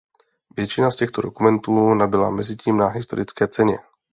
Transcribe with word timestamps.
Většina 0.57 0.91
z 0.91 0.95
těchto 0.95 1.21
dokumentů 1.21 1.93
nabyla 1.93 2.29
mezitím 2.29 2.77
na 2.77 2.87
historické 2.87 3.47
ceně. 3.47 3.77